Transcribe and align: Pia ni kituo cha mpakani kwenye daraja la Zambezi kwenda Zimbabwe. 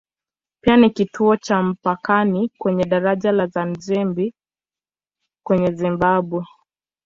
Pia 0.61 0.77
ni 0.77 0.89
kituo 0.89 1.37
cha 1.37 1.63
mpakani 1.63 2.51
kwenye 2.57 2.83
daraja 2.85 3.31
la 3.31 3.47
Zambezi 3.47 4.33
kwenda 5.45 5.71
Zimbabwe. 5.71 6.45